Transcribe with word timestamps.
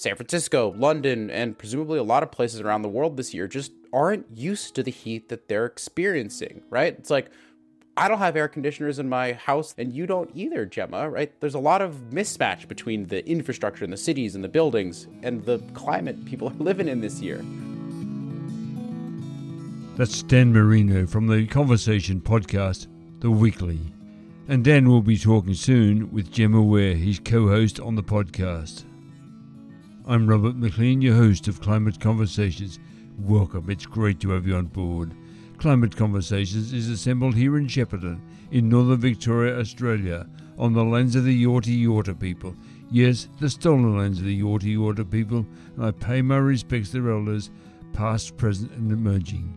San 0.00 0.16
Francisco, 0.16 0.72
London, 0.78 1.30
and 1.30 1.58
presumably 1.58 1.98
a 1.98 2.02
lot 2.02 2.22
of 2.22 2.30
places 2.30 2.58
around 2.58 2.80
the 2.80 2.88
world 2.88 3.18
this 3.18 3.34
year 3.34 3.46
just 3.46 3.70
aren't 3.92 4.24
used 4.34 4.74
to 4.74 4.82
the 4.82 4.90
heat 4.90 5.28
that 5.28 5.46
they're 5.46 5.66
experiencing, 5.66 6.62
right? 6.70 6.94
It's 6.98 7.10
like, 7.10 7.30
I 7.98 8.08
don't 8.08 8.16
have 8.16 8.34
air 8.34 8.48
conditioners 8.48 8.98
in 8.98 9.10
my 9.10 9.34
house, 9.34 9.74
and 9.76 9.92
you 9.92 10.06
don't 10.06 10.30
either, 10.32 10.64
Gemma, 10.64 11.10
right? 11.10 11.38
There's 11.42 11.54
a 11.54 11.58
lot 11.58 11.82
of 11.82 11.96
mismatch 12.10 12.66
between 12.66 13.08
the 13.08 13.28
infrastructure 13.28 13.84
in 13.84 13.90
the 13.90 13.98
cities 13.98 14.34
and 14.34 14.42
the 14.42 14.48
buildings 14.48 15.06
and 15.22 15.44
the 15.44 15.58
climate 15.74 16.24
people 16.24 16.48
are 16.48 16.54
living 16.58 16.88
in 16.88 17.02
this 17.02 17.20
year. 17.20 17.44
That's 19.98 20.22
Dan 20.22 20.50
Merino 20.50 21.04
from 21.06 21.26
the 21.26 21.46
Conversation 21.46 22.22
podcast, 22.22 22.86
The 23.20 23.30
Weekly. 23.30 23.80
And 24.48 24.64
Dan 24.64 24.88
will 24.88 25.02
be 25.02 25.18
talking 25.18 25.52
soon 25.52 26.10
with 26.10 26.32
Gemma 26.32 26.62
Ware, 26.62 26.94
his 26.94 27.18
co 27.18 27.48
host 27.48 27.78
on 27.78 27.96
the 27.96 28.02
podcast. 28.02 28.84
I'm 30.10 30.26
Robert 30.26 30.56
McLean, 30.56 31.00
your 31.00 31.14
host 31.14 31.46
of 31.46 31.60
Climate 31.60 32.00
Conversations. 32.00 32.80
Welcome, 33.16 33.70
it's 33.70 33.86
great 33.86 34.18
to 34.18 34.30
have 34.30 34.44
you 34.44 34.56
on 34.56 34.66
board. 34.66 35.14
Climate 35.56 35.96
Conversations 35.96 36.72
is 36.72 36.88
assembled 36.88 37.36
here 37.36 37.56
in 37.56 37.68
Shepparton, 37.68 38.20
in 38.50 38.68
northern 38.68 38.98
Victoria, 38.98 39.56
Australia, 39.56 40.26
on 40.58 40.72
the 40.72 40.82
lands 40.82 41.14
of 41.14 41.22
the 41.22 41.44
Yorta 41.44 41.70
Yorta 41.80 42.18
people. 42.18 42.56
Yes, 42.90 43.28
the 43.38 43.48
stolen 43.48 43.96
lands 43.98 44.18
of 44.18 44.24
the 44.24 44.42
Yorta 44.42 44.64
Yorta 44.76 45.08
people, 45.08 45.46
and 45.76 45.86
I 45.86 45.92
pay 45.92 46.22
my 46.22 46.38
respects 46.38 46.90
to 46.90 47.00
their 47.00 47.12
elders, 47.12 47.52
past, 47.92 48.36
present, 48.36 48.72
and 48.72 48.90
emerging. 48.90 49.54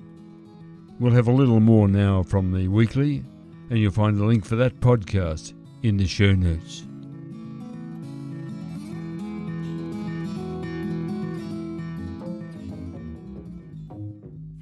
We'll 1.00 1.14
have 1.14 1.30
a 1.30 1.32
little 1.32 1.62
more 1.62 1.88
now 1.88 2.22
from 2.22 2.52
the 2.52 2.68
weekly, 2.68 3.24
and 3.72 3.80
you'll 3.80 3.92
find 3.92 4.20
the 4.20 4.26
link 4.26 4.46
for 4.46 4.58
that 4.58 4.82
podcast 4.82 5.56
in 5.82 5.98
the 5.98 6.06
show 6.06 6.34
notes. 6.34 6.84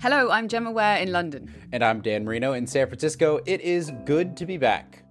Hello, 0.02 0.31
I'm 0.31 0.47
Gemma 0.47 0.71
Ware 0.71 0.97
in 0.97 1.11
London. 1.11 1.53
And 1.71 1.83
I'm 1.83 2.02
Dan 2.02 2.25
Merino 2.25 2.53
in 2.53 2.66
San 2.66 2.88
Francisco. 2.88 3.39
It 3.45 3.61
is 3.61 3.91
good 4.03 4.35
to 4.38 4.47
be 4.47 4.57
back. 4.57 5.03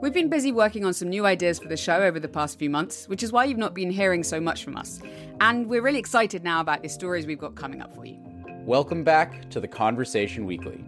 We've 0.00 0.14
been 0.14 0.30
busy 0.30 0.52
working 0.52 0.86
on 0.86 0.94
some 0.94 1.10
new 1.10 1.26
ideas 1.26 1.58
for 1.58 1.68
the 1.68 1.76
show 1.76 1.98
over 1.98 2.18
the 2.18 2.28
past 2.28 2.58
few 2.58 2.70
months, 2.70 3.06
which 3.08 3.22
is 3.22 3.30
why 3.30 3.44
you've 3.44 3.58
not 3.58 3.74
been 3.74 3.90
hearing 3.90 4.22
so 4.22 4.40
much 4.40 4.64
from 4.64 4.74
us. 4.74 5.02
And 5.42 5.66
we're 5.66 5.82
really 5.82 5.98
excited 5.98 6.42
now 6.44 6.62
about 6.62 6.82
the 6.82 6.88
stories 6.88 7.26
we've 7.26 7.38
got 7.38 7.56
coming 7.56 7.82
up 7.82 7.94
for 7.94 8.06
you. 8.06 8.16
Welcome 8.64 9.04
back 9.04 9.50
to 9.50 9.60
the 9.60 9.68
Conversation 9.68 10.46
Weekly. 10.46 10.82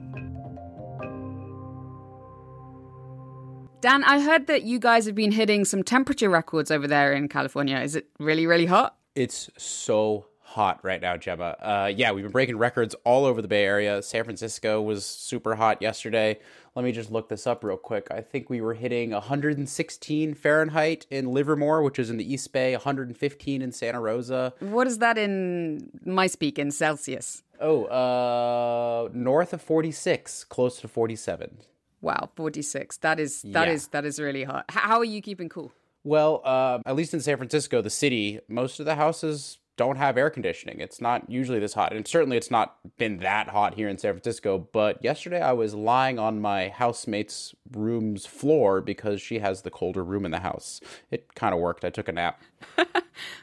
Dan, 3.83 4.05
I 4.05 4.21
heard 4.21 4.47
that 4.47 4.63
you 4.63 4.79
guys 4.79 5.05
have 5.05 5.15
been 5.15 5.33
hitting 5.33 5.67
some 5.67 5.83
temperature 5.83 6.31
records 6.31 6.71
over 6.71 6.89
there 6.89 7.13
in 7.13 7.29
California. 7.29 7.79
Is 7.81 7.95
it 7.95 8.07
really, 8.19 8.47
really 8.47 8.65
hot? 8.65 8.97
It's 9.15 9.51
so 9.59 10.29
hot 10.55 10.79
right 10.85 11.01
now, 11.03 11.17
Gemma. 11.17 11.57
Uh, 11.61 11.93
yeah, 11.95 12.13
we've 12.13 12.23
been 12.25 12.31
breaking 12.31 12.57
records 12.59 12.95
all 13.03 13.25
over 13.25 13.43
the 13.43 13.49
Bay 13.49 13.65
Area. 13.65 14.01
San 14.03 14.23
Francisco 14.23 14.81
was 14.81 15.05
super 15.05 15.57
hot 15.57 15.83
yesterday. 15.83 16.39
Let 16.77 16.85
me 16.85 16.93
just 16.93 17.11
look 17.11 17.29
this 17.29 17.45
up 17.47 17.65
real 17.65 17.77
quick. 17.77 18.07
I 18.13 18.21
think 18.21 18.49
we 18.49 18.61
were 18.61 18.75
hitting 18.75 19.11
116 19.11 20.35
Fahrenheit 20.35 21.07
in 21.11 21.33
Livermore, 21.33 21.83
which 21.83 21.99
is 21.99 22.09
in 22.09 22.19
the 22.19 22.33
East 22.33 22.53
Bay, 22.53 22.73
115 22.73 23.63
in 23.63 23.73
Santa 23.73 24.01
Rosa. 24.01 24.55
What 24.61 24.87
is 24.87 24.99
that 24.99 25.19
in 25.19 25.91
my 26.05 26.29
speak 26.29 26.59
in 26.59 26.71
Celsius? 26.71 27.43
Oh, 27.61 27.85
uh, 27.87 29.09
north 29.13 29.53
of 29.53 29.61
46, 29.61 30.45
close 30.45 30.81
to 30.81 30.89
47. 30.89 31.59
Wow, 32.01 32.31
46. 32.37 32.99
That 32.99 33.19
is 33.19 33.43
that 33.43 33.67
Yeah. 33.67 33.75
is 33.75 33.89
that 33.89 34.05
is 34.05 34.21
really 34.21 34.45
hot. 34.45 34.67
How 34.69 34.99
are 34.99 35.05
you 35.05 35.21
keeping 35.21 35.49
cool? 35.49 35.73
Well, 36.05 36.43
uh, 36.45 36.81
at 36.85 36.95
least 36.97 37.15
in 37.15 37.21
San 37.21 37.39
Francisco, 37.39 37.81
the 37.81 37.89
city, 37.89 38.41
most 38.47 38.79
of 38.79 38.85
the 38.87 38.95
houses 38.97 39.59
don't 39.77 39.97
have 39.97 40.17
air 40.17 40.31
conditioning. 40.31 40.81
It's 40.81 41.01
not 41.01 41.29
usually 41.29 41.59
this 41.59 41.75
hot. 41.75 41.93
And 41.93 42.07
certainly 42.07 42.37
it's 42.37 42.51
not 42.51 42.77
been 42.99 43.19
that 43.19 43.49
hot 43.49 43.75
here 43.75 43.89
in 43.89 43.99
San 43.99 44.13
Francisco. 44.13 44.69
But 44.73 45.03
yesterday 45.03 45.41
I 45.41 45.53
was 45.53 45.75
lying 45.75 46.19
on 46.19 46.41
my 46.41 46.69
housemate's 46.69 47.55
room's 47.73 48.27
floor 48.27 48.81
because 48.81 49.21
she 49.21 49.41
has 49.41 49.63
the 49.63 49.71
colder 49.71 50.05
room 50.05 50.25
in 50.25 50.31
the 50.31 50.41
house. 50.41 50.81
It 51.11 51.35
kind 51.35 51.55
of 51.55 51.61
worked. 51.61 51.85
I 51.85 51.91
took 51.91 52.09
a 52.09 52.13
nap. 52.13 52.41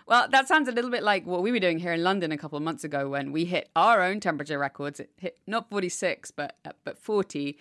Well, 0.05 0.27
that 0.29 0.47
sounds 0.47 0.67
a 0.67 0.71
little 0.71 0.91
bit 0.91 1.03
like 1.03 1.25
what 1.25 1.41
we 1.41 1.51
were 1.51 1.59
doing 1.59 1.79
here 1.79 1.93
in 1.93 2.03
London 2.03 2.31
a 2.31 2.37
couple 2.37 2.57
of 2.57 2.63
months 2.63 2.83
ago 2.83 3.07
when 3.07 3.31
we 3.31 3.45
hit 3.45 3.69
our 3.75 4.01
own 4.01 4.19
temperature 4.19 4.59
records. 4.59 4.99
It 4.99 5.09
hit 5.17 5.37
not 5.47 5.69
46, 5.69 6.31
but 6.31 6.57
uh, 6.65 6.71
but 6.83 6.97
40. 6.97 7.57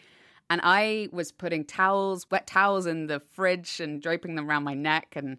And 0.49 0.61
I 0.65 1.09
was 1.13 1.31
putting 1.31 1.65
towels, 1.65 2.27
wet 2.31 2.47
towels 2.47 2.87
in 2.87 3.07
the 3.07 3.21
fridge 3.21 3.79
and 3.79 4.03
draping 4.03 4.35
them 4.35 4.51
around 4.51 4.65
my 4.65 4.75
neck 4.75 5.13
and 5.15 5.39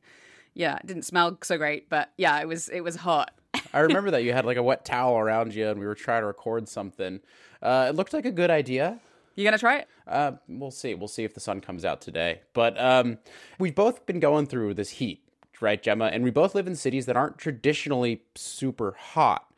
yeah, 0.53 0.77
it 0.77 0.85
didn't 0.85 1.03
smell 1.03 1.37
so 1.43 1.57
great, 1.57 1.89
but 1.89 2.11
yeah, 2.17 2.39
it 2.39 2.47
was 2.47 2.69
it 2.69 2.81
was 2.81 2.97
hot. 2.97 3.33
I 3.73 3.79
remember 3.79 4.11
that 4.11 4.23
you 4.23 4.33
had 4.33 4.45
like 4.45 4.57
a 4.57 4.63
wet 4.63 4.85
towel 4.85 5.17
around 5.17 5.53
you 5.53 5.69
and 5.69 5.79
we 5.79 5.85
were 5.85 5.95
trying 5.95 6.21
to 6.21 6.27
record 6.27 6.67
something. 6.67 7.21
Uh, 7.61 7.87
it 7.89 7.95
looked 7.95 8.13
like 8.13 8.25
a 8.25 8.31
good 8.31 8.49
idea. 8.49 8.99
You 9.35 9.49
to 9.49 9.57
try 9.57 9.77
it? 9.77 9.87
Uh, 10.07 10.33
we'll 10.47 10.71
see. 10.71 10.93
We'll 10.93 11.07
see 11.07 11.23
if 11.23 11.33
the 11.33 11.39
sun 11.39 11.61
comes 11.61 11.85
out 11.85 12.01
today. 12.01 12.41
But 12.53 12.79
um, 12.79 13.17
we've 13.59 13.75
both 13.75 14.05
been 14.05 14.19
going 14.19 14.45
through 14.45 14.73
this 14.73 14.89
heat, 14.89 15.23
right, 15.61 15.81
Gemma? 15.81 16.05
And 16.05 16.23
we 16.23 16.31
both 16.31 16.53
live 16.53 16.67
in 16.67 16.75
cities 16.75 17.05
that 17.05 17.15
aren't 17.15 17.37
traditionally 17.37 18.23
super 18.35 18.91
hot. 18.91 19.50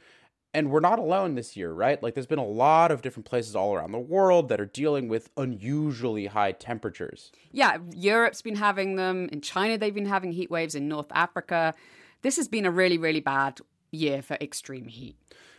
And 0.55 0.69
we're 0.69 0.81
not 0.81 0.99
alone 0.99 1.33
this 1.33 1.57
year, 1.57 1.73
right? 1.73 2.01
Like, 2.01 2.13
there's 2.13 2.27
been 2.27 2.37
a 2.37 2.45
lot 2.45 2.91
of 2.91 3.01
different 3.01 3.25
places 3.25 3.55
all 3.55 3.73
around 3.73 3.91
the 3.91 3.99
world 3.99 4.49
that 4.49 4.61
are 4.61 4.67
dealing 4.67 5.07
with 5.07 5.31
unusually 5.35 6.27
high 6.27 6.51
temperatures. 6.51 7.31
Yeah, 7.51 7.79
Europe's 7.95 8.43
been 8.43 8.57
having 8.57 8.95
them. 8.95 9.29
In 9.31 9.41
China, 9.41 9.79
they've 9.79 9.93
been 9.93 10.05
having 10.05 10.31
heat 10.31 10.51
waves. 10.51 10.75
In 10.75 10.87
North 10.87 11.11
Africa, 11.11 11.73
this 12.21 12.35
has 12.35 12.47
been 12.47 12.67
a 12.67 12.71
really, 12.71 12.99
really 12.99 13.19
bad 13.19 13.61
year 13.91 14.21
for 14.21 14.35
extreme 14.35 14.87
heat. 14.87 15.15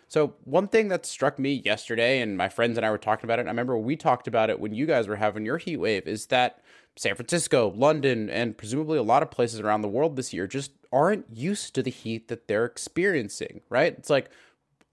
So, 0.06 0.34
one 0.44 0.68
thing 0.68 0.88
that 0.88 1.06
struck 1.06 1.40
me 1.40 1.62
yesterday, 1.64 2.20
and 2.20 2.36
my 2.36 2.48
friends 2.48 2.76
and 2.76 2.86
I 2.86 2.90
were 2.90 2.98
talking 2.98 3.24
about 3.24 3.38
it, 3.38 3.42
and 3.42 3.48
I 3.48 3.52
remember 3.52 3.76
we 3.76 3.96
talked 3.96 4.28
about 4.28 4.48
it 4.48 4.60
when 4.60 4.74
you 4.74 4.86
guys 4.86 5.08
were 5.08 5.16
having 5.16 5.44
your 5.44 5.58
heat 5.58 5.78
wave, 5.78 6.06
is 6.06 6.26
that 6.26 6.60
San 6.96 7.16
Francisco, 7.16 7.72
London, 7.76 8.30
and 8.30 8.56
presumably 8.56 8.98
a 8.98 9.02
lot 9.02 9.24
of 9.24 9.30
places 9.30 9.58
around 9.58 9.82
the 9.82 9.88
world 9.88 10.14
this 10.14 10.32
year 10.32 10.46
just 10.46 10.70
aren't 10.92 11.26
used 11.32 11.74
to 11.74 11.82
the 11.82 11.90
heat 11.90 12.28
that 12.28 12.46
they're 12.46 12.64
experiencing, 12.64 13.62
right? 13.68 13.96
It's 13.98 14.10
like, 14.10 14.30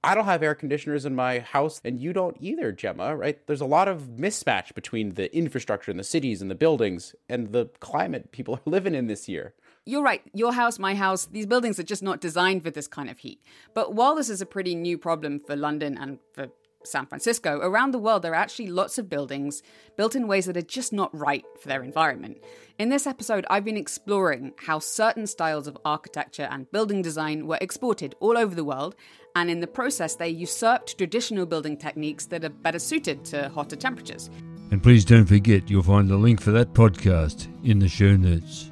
I 0.03 0.15
don't 0.15 0.25
have 0.25 0.41
air 0.41 0.55
conditioners 0.55 1.05
in 1.05 1.15
my 1.15 1.39
house, 1.39 1.79
and 1.85 1.99
you 1.99 2.11
don't 2.11 2.35
either, 2.39 2.71
Gemma, 2.71 3.15
right? 3.15 3.45
There's 3.45 3.61
a 3.61 3.65
lot 3.65 3.87
of 3.87 4.09
mismatch 4.17 4.73
between 4.73 5.13
the 5.13 5.35
infrastructure 5.35 5.91
in 5.91 5.97
the 5.97 6.03
cities 6.03 6.41
and 6.41 6.49
the 6.49 6.55
buildings 6.55 7.13
and 7.29 7.51
the 7.51 7.69
climate 7.79 8.31
people 8.31 8.55
are 8.65 8.69
living 8.69 8.95
in 8.95 9.07
this 9.07 9.29
year. 9.29 9.53
You're 9.85 10.03
right. 10.03 10.21
Your 10.33 10.53
house, 10.53 10.79
my 10.79 10.95
house, 10.95 11.25
these 11.25 11.45
buildings 11.45 11.79
are 11.79 11.83
just 11.83 12.03
not 12.03 12.21
designed 12.21 12.63
for 12.63 12.71
this 12.71 12.87
kind 12.87 13.09
of 13.09 13.19
heat. 13.19 13.41
But 13.73 13.93
while 13.93 14.15
this 14.15 14.29
is 14.29 14.41
a 14.41 14.45
pretty 14.45 14.75
new 14.75 14.97
problem 14.97 15.39
for 15.39 15.55
London 15.55 15.97
and 15.97 16.19
for 16.33 16.49
San 16.83 17.05
Francisco, 17.05 17.59
around 17.59 17.91
the 17.91 17.99
world 17.99 18.21
there 18.21 18.31
are 18.31 18.35
actually 18.35 18.67
lots 18.67 18.97
of 18.97 19.09
buildings 19.09 19.61
built 19.97 20.15
in 20.15 20.27
ways 20.27 20.45
that 20.45 20.57
are 20.57 20.61
just 20.61 20.91
not 20.91 21.15
right 21.17 21.43
for 21.59 21.67
their 21.67 21.83
environment. 21.83 22.37
In 22.79 22.89
this 22.89 23.05
episode, 23.05 23.45
I've 23.49 23.65
been 23.65 23.77
exploring 23.77 24.53
how 24.57 24.79
certain 24.79 25.27
styles 25.27 25.67
of 25.67 25.77
architecture 25.85 26.47
and 26.49 26.71
building 26.71 27.01
design 27.01 27.47
were 27.47 27.59
exported 27.61 28.15
all 28.19 28.37
over 28.37 28.55
the 28.55 28.63
world, 28.63 28.95
and 29.35 29.49
in 29.49 29.59
the 29.59 29.67
process, 29.67 30.15
they 30.15 30.29
usurped 30.29 30.97
traditional 30.97 31.45
building 31.45 31.77
techniques 31.77 32.25
that 32.27 32.43
are 32.43 32.49
better 32.49 32.79
suited 32.79 33.23
to 33.25 33.49
hotter 33.49 33.75
temperatures. 33.75 34.29
And 34.71 34.81
please 34.81 35.05
don't 35.05 35.25
forget, 35.25 35.69
you'll 35.69 35.83
find 35.83 36.09
the 36.09 36.17
link 36.17 36.41
for 36.41 36.51
that 36.51 36.73
podcast 36.73 37.47
in 37.65 37.79
the 37.79 37.89
show 37.89 38.15
notes. 38.15 38.71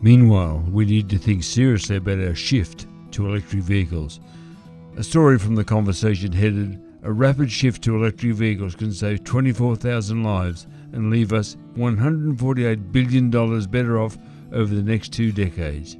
Meanwhile, 0.00 0.64
we 0.70 0.84
need 0.84 1.08
to 1.10 1.18
think 1.18 1.44
seriously 1.44 1.96
about 1.96 2.18
our 2.18 2.34
shift 2.34 2.86
to 3.12 3.28
electric 3.28 3.62
vehicles. 3.62 4.18
A 4.94 5.02
story 5.02 5.38
from 5.38 5.54
the 5.54 5.64
conversation 5.64 6.32
headed 6.32 6.78
A 7.02 7.10
rapid 7.10 7.50
shift 7.50 7.82
to 7.84 7.96
electric 7.96 8.34
vehicles 8.34 8.74
can 8.74 8.92
save 8.92 9.24
24,000 9.24 10.22
lives 10.22 10.66
and 10.92 11.10
leave 11.10 11.32
us 11.32 11.56
$148 11.76 12.92
billion 12.92 13.30
better 13.70 13.98
off 13.98 14.18
over 14.52 14.74
the 14.74 14.82
next 14.82 15.12
two 15.12 15.32
decades. 15.32 15.96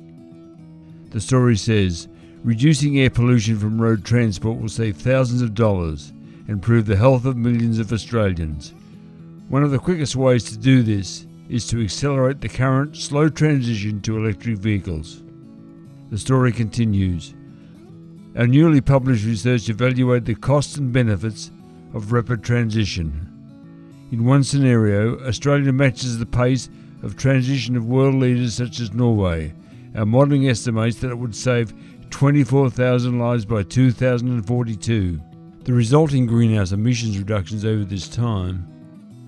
The 1.10 1.22
story 1.22 1.56
says 1.56 2.08
reducing 2.44 2.98
air 3.00 3.08
pollution 3.08 3.58
from 3.58 3.80
road 3.80 4.04
transport 4.04 4.60
will 4.60 4.68
save 4.68 4.98
thousands 4.98 5.40
of 5.40 5.54
dollars 5.54 6.12
and 6.46 6.50
improve 6.50 6.84
the 6.84 6.96
health 6.96 7.24
of 7.24 7.36
millions 7.36 7.78
of 7.78 7.92
Australians. 7.94 8.74
One 9.48 9.62
of 9.62 9.70
the 9.70 9.78
quickest 9.78 10.16
ways 10.16 10.44
to 10.44 10.58
do 10.58 10.82
this 10.82 11.26
is 11.48 11.66
to 11.68 11.82
accelerate 11.82 12.42
the 12.42 12.48
current 12.48 12.96
slow 12.96 13.30
transition 13.30 14.02
to 14.02 14.18
electric 14.18 14.58
vehicles. 14.58 15.22
The 16.10 16.18
story 16.18 16.52
continues. 16.52 17.32
Our 18.34 18.46
newly 18.46 18.80
published 18.80 19.26
research 19.26 19.68
evaluated 19.68 20.24
the 20.24 20.34
costs 20.34 20.78
and 20.78 20.90
benefits 20.90 21.50
of 21.92 22.12
rapid 22.12 22.42
transition. 22.42 23.28
In 24.10 24.24
one 24.24 24.42
scenario, 24.42 25.20
Australia 25.26 25.70
matches 25.70 26.18
the 26.18 26.24
pace 26.24 26.70
of 27.02 27.14
transition 27.14 27.76
of 27.76 27.84
world 27.84 28.14
leaders 28.14 28.54
such 28.54 28.80
as 28.80 28.94
Norway. 28.94 29.52
Our 29.94 30.06
modelling 30.06 30.48
estimates 30.48 30.96
that 31.00 31.10
it 31.10 31.18
would 31.18 31.36
save 31.36 31.74
24,000 32.08 33.18
lives 33.18 33.44
by 33.44 33.64
2042. 33.64 35.20
The 35.64 35.72
resulting 35.72 36.24
greenhouse 36.24 36.72
emissions 36.72 37.18
reductions 37.18 37.66
over 37.66 37.84
this 37.84 38.08
time 38.08 38.66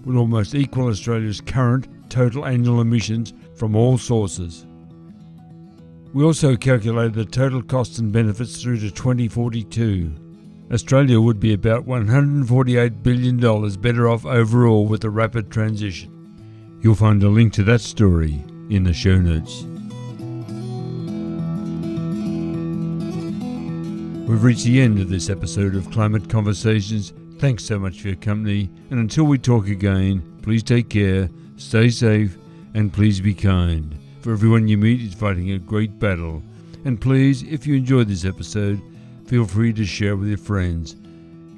will 0.07 0.17
almost 0.17 0.55
equal 0.55 0.89
Australia's 0.89 1.43
current 1.43 1.89
total 2.09 2.47
annual 2.47 2.81
emissions 2.81 3.35
from 3.55 3.77
all 3.77 3.99
sources. 3.99 4.65
We 6.15 6.23
also 6.23 6.55
calculated 6.55 7.15
the 7.15 7.25
total 7.25 7.61
costs 7.61 7.99
and 7.99 8.13
benefits 8.13 8.63
through 8.63 8.79
to 8.79 8.91
2042. 8.93 10.13
Australia 10.73 11.21
would 11.21 11.41
be 11.41 11.55
about 11.55 11.87
$148 11.87 13.03
billion 13.03 13.81
better 13.81 14.09
off 14.09 14.25
overall 14.25 14.87
with 14.87 15.03
a 15.03 15.11
rapid 15.11 15.51
transition. 15.51 16.79
You'll 16.81 16.95
find 16.95 17.21
a 17.25 17.29
link 17.29 17.53
to 17.55 17.65
that 17.65 17.81
story 17.81 18.41
in 18.71 18.85
the 18.85 18.93
show 18.93 19.19
notes. 19.19 19.65
We've 24.29 24.45
reached 24.45 24.67
the 24.67 24.83
end 24.83 25.01
of 25.01 25.09
this 25.09 25.29
episode 25.29 25.75
of 25.75 25.91
Climate 25.91 26.31
Conversations. 26.31 27.13
Thanks 27.41 27.65
so 27.65 27.81
much 27.81 28.01
for 28.01 28.07
your 28.07 28.17
company, 28.19 28.71
and 28.91 29.01
until 29.01 29.25
we 29.25 29.37
talk 29.37 29.67
again, 29.67 30.23
please 30.43 30.63
take 30.63 30.91
care, 30.91 31.29
stay 31.57 31.91
safe, 31.91 32.37
and 32.75 32.93
please 32.93 33.21
be 33.21 33.35
kind. 33.35 33.99
For 34.25 34.33
everyone 34.33 34.69
you 34.69 34.79
meet 34.79 35.03
is 35.03 35.13
fighting 35.13 35.51
a 35.51 35.59
great 35.59 35.99
battle. 35.99 36.43
And 36.87 36.99
please, 36.99 37.43
if 37.43 37.67
you 37.67 37.75
enjoyed 37.75 38.09
this 38.09 38.25
episode, 38.25 38.81
feel 39.27 39.45
free 39.45 39.75
to 39.75 39.85
share 39.85 40.17
with 40.17 40.29
your 40.29 40.39
friends. 40.39 40.97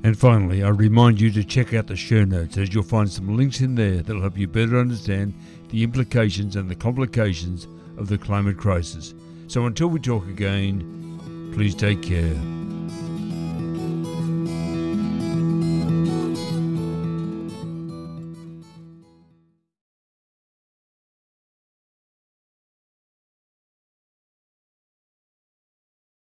And 0.02 0.18
finally, 0.18 0.64
I 0.64 0.70
remind 0.70 1.20
you 1.20 1.30
to 1.30 1.44
check 1.44 1.74
out 1.74 1.86
the 1.86 1.94
show 1.94 2.24
notes 2.24 2.58
as 2.58 2.74
you'll 2.74 2.82
find 2.82 3.08
some 3.08 3.36
links 3.36 3.60
in 3.60 3.76
there 3.76 4.02
that'll 4.02 4.20
help 4.20 4.36
you 4.36 4.48
better 4.48 4.80
understand 4.80 5.32
the 5.68 5.84
implications 5.84 6.56
and 6.56 6.68
the 6.68 6.74
complications 6.74 7.68
of 7.98 8.08
the 8.08 8.18
climate 8.18 8.58
crisis. 8.58 9.14
So 9.46 9.66
until 9.66 9.86
we 9.86 10.00
talk 10.00 10.26
again, 10.26 11.52
please 11.54 11.76
take 11.76 12.02
care. 12.02 12.34